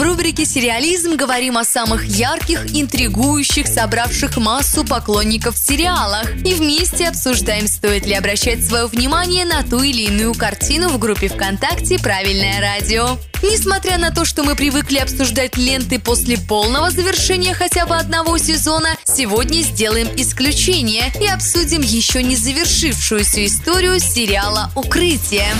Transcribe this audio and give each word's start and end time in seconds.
В 0.00 0.02
рубрике 0.02 0.46
«Сериализм» 0.46 1.16
говорим 1.16 1.58
о 1.58 1.64
самых 1.64 2.06
ярких, 2.06 2.74
интригующих, 2.74 3.66
собравших 3.66 4.38
массу 4.38 4.82
поклонников 4.82 5.58
сериалах. 5.58 6.24
И 6.42 6.54
вместе 6.54 7.06
обсуждаем, 7.06 7.68
стоит 7.68 8.06
ли 8.06 8.14
обращать 8.14 8.66
свое 8.66 8.86
внимание 8.86 9.44
на 9.44 9.62
ту 9.62 9.82
или 9.82 10.04
иную 10.04 10.32
картину 10.32 10.88
в 10.88 10.98
группе 10.98 11.28
ВКонтакте 11.28 11.98
«Правильное 11.98 12.62
радио». 12.62 13.18
Несмотря 13.42 13.98
на 13.98 14.10
то, 14.10 14.24
что 14.24 14.42
мы 14.42 14.56
привыкли 14.56 14.96
обсуждать 14.96 15.58
ленты 15.58 15.98
после 15.98 16.38
полного 16.38 16.90
завершения 16.90 17.52
хотя 17.52 17.84
бы 17.84 17.94
одного 17.94 18.38
сезона, 18.38 18.96
сегодня 19.04 19.60
сделаем 19.60 20.08
исключение 20.16 21.12
и 21.20 21.26
обсудим 21.26 21.82
еще 21.82 22.22
не 22.22 22.36
завершившуюся 22.36 23.44
историю 23.44 24.00
сериала 24.00 24.70
«Укрытие». 24.74 25.52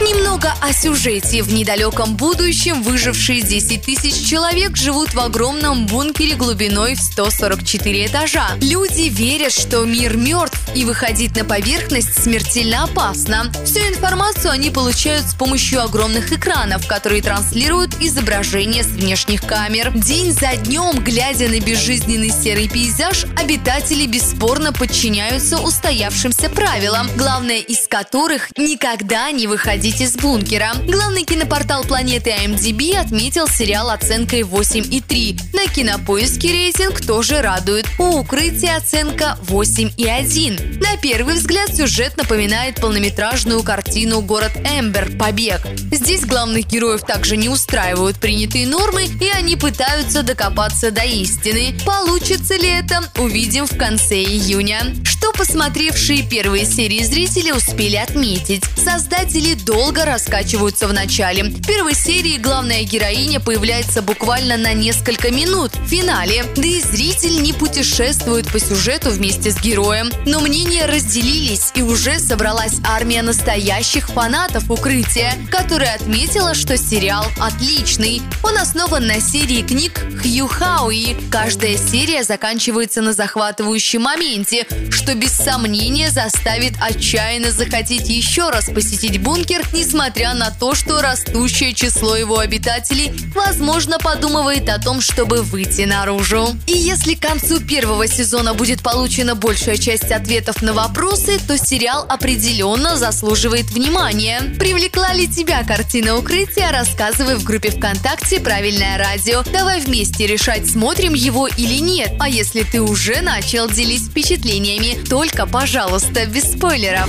Немного 0.00 0.54
о 0.60 0.72
сюжете. 0.72 1.42
В 1.42 1.52
недалеком 1.52 2.16
будущем 2.16 2.82
выжившие 2.82 3.42
10 3.42 3.82
тысяч 3.82 4.28
человек 4.28 4.76
живут 4.76 5.14
в 5.14 5.20
огромном 5.20 5.86
бункере 5.86 6.34
глубиной 6.34 6.94
в 6.94 7.00
144 7.00 8.06
этажа. 8.06 8.46
Люди 8.60 9.02
верят, 9.02 9.52
что 9.52 9.84
мир 9.84 10.16
мертв 10.16 10.58
и 10.74 10.84
выходить 10.84 11.36
на 11.36 11.44
поверхность 11.44 12.20
смертельно 12.20 12.84
опасно. 12.84 13.52
Всю 13.64 13.80
информацию 13.80 14.50
они 14.50 14.70
получают 14.70 15.26
с 15.26 15.34
помощью 15.34 15.82
огромных 15.82 16.32
экранов, 16.32 16.86
которые 16.86 17.22
транслируют 17.22 17.94
изображения 18.00 18.82
с 18.82 18.88
внешних 18.88 19.42
камер. 19.42 19.92
День 19.94 20.32
за 20.32 20.56
днем, 20.56 21.04
глядя 21.04 21.48
на 21.48 21.60
безжизненный 21.60 22.30
серый 22.30 22.68
пейзаж, 22.68 23.26
обитатели 23.40 24.06
бесспорно 24.06 24.72
подчиняются 24.72 25.58
устоявшимся 25.58 26.48
правилам, 26.50 27.08
главное 27.16 27.58
из 27.58 27.86
которых 27.86 28.48
никогда 28.56 29.30
не 29.30 29.46
выходить 29.46 29.81
выходить 29.82 30.00
из 30.00 30.14
бункера. 30.14 30.74
Главный 30.86 31.24
кинопортал 31.24 31.82
планеты 31.82 32.30
IMDb 32.30 32.96
отметил 32.96 33.48
сериал 33.48 33.90
оценкой 33.90 34.42
8,3. 34.42 35.40
На 35.54 35.66
кинопоиске 35.66 36.52
рейтинг 36.52 37.04
тоже 37.04 37.42
радует. 37.42 37.86
У 37.98 38.20
укрытия 38.20 38.76
оценка 38.76 39.36
8,1. 39.48 40.80
На 40.80 40.96
первый 40.98 41.34
взгляд 41.34 41.74
сюжет 41.74 42.16
напоминает 42.16 42.76
полнометражную 42.80 43.64
картину 43.64 44.20
«Город 44.22 44.52
Эмбер. 44.58 45.16
Побег». 45.18 45.60
Здесь 45.90 46.24
главных 46.24 46.68
героев 46.68 47.00
также 47.00 47.36
не 47.36 47.48
устраивают 47.48 48.18
принятые 48.18 48.68
нормы, 48.68 49.06
и 49.06 49.28
они 49.30 49.56
пытаются 49.56 50.22
докопаться 50.22 50.92
до 50.92 51.02
истины. 51.02 51.74
Получится 51.84 52.54
ли 52.54 52.68
это, 52.68 53.02
увидим 53.18 53.66
в 53.66 53.76
конце 53.76 54.22
июня. 54.22 54.94
Что 55.04 55.32
посмотревшие 55.32 56.22
первые 56.22 56.66
серии 56.66 57.02
зрители 57.02 57.50
успели 57.50 57.96
отметить? 57.96 58.62
Создатели 58.76 59.54
долго 59.54 59.71
долго 59.72 60.04
раскачиваются 60.04 60.86
в 60.86 60.92
начале. 60.92 61.44
В 61.44 61.66
первой 61.66 61.94
серии 61.94 62.36
главная 62.36 62.82
героиня 62.82 63.40
появляется 63.40 64.02
буквально 64.02 64.58
на 64.58 64.74
несколько 64.74 65.30
минут 65.30 65.74
в 65.74 65.88
финале. 65.88 66.44
Да 66.54 66.62
и 66.62 66.82
зритель 66.82 67.42
не 67.42 67.54
путешествует 67.54 68.46
по 68.52 68.60
сюжету 68.60 69.08
вместе 69.08 69.50
с 69.50 69.58
героем. 69.58 70.10
Но 70.26 70.40
мнения 70.40 70.84
разделились, 70.84 71.72
и 71.74 71.80
уже 71.80 72.18
собралась 72.18 72.74
армия 72.84 73.22
настоящих 73.22 74.08
фанатов 74.08 74.70
«Укрытия», 74.70 75.38
которая 75.50 75.94
отметила, 75.94 76.52
что 76.52 76.76
сериал 76.76 77.24
отличный. 77.40 78.20
Он 78.42 78.58
основан 78.58 79.06
на 79.06 79.22
серии 79.22 79.62
книг 79.62 80.04
Хью 80.22 80.48
Хауи. 80.48 81.16
Каждая 81.30 81.78
серия 81.78 82.24
заканчивается 82.24 83.00
на 83.00 83.14
захватывающем 83.14 84.02
моменте, 84.02 84.66
что 84.90 85.14
без 85.14 85.32
сомнения 85.32 86.10
заставит 86.10 86.74
отчаянно 86.78 87.50
захотеть 87.50 88.10
еще 88.10 88.50
раз 88.50 88.66
посетить 88.66 89.18
бункер 89.18 89.61
несмотря 89.72 90.34
на 90.34 90.50
то, 90.50 90.74
что 90.74 91.00
растущее 91.00 91.74
число 91.74 92.16
его 92.16 92.38
обитателей, 92.38 93.12
возможно, 93.34 93.98
подумывает 93.98 94.68
о 94.68 94.78
том, 94.78 95.00
чтобы 95.00 95.42
выйти 95.42 95.82
наружу. 95.82 96.48
И 96.66 96.72
если 96.72 97.14
к 97.14 97.20
концу 97.20 97.60
первого 97.60 98.06
сезона 98.06 98.54
будет 98.54 98.82
получена 98.82 99.34
большая 99.34 99.76
часть 99.76 100.10
ответов 100.10 100.62
на 100.62 100.72
вопросы, 100.72 101.38
то 101.46 101.56
сериал 101.58 102.06
определенно 102.08 102.96
заслуживает 102.96 103.66
внимания. 103.70 104.40
Привлекла 104.58 105.12
ли 105.12 105.28
тебя 105.28 105.62
картина 105.64 106.16
укрытия? 106.16 106.70
Рассказывай 106.70 107.36
в 107.36 107.44
группе 107.44 107.70
ВКонтакте 107.70 108.40
«Правильное 108.40 108.98
радио». 108.98 109.42
Давай 109.52 109.80
вместе 109.80 110.26
решать, 110.26 110.70
смотрим 110.70 111.14
его 111.14 111.46
или 111.46 111.78
нет. 111.78 112.12
А 112.18 112.28
если 112.28 112.62
ты 112.62 112.80
уже 112.80 113.20
начал, 113.20 113.68
делись 113.68 114.08
впечатлениями. 114.08 114.98
Только, 115.08 115.46
пожалуйста, 115.46 116.26
без 116.26 116.52
спойлеров. 116.52 117.08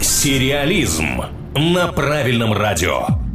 Сериализм 0.00 1.22
на 1.58 1.90
правильном 1.92 2.52
радио. 2.52 3.25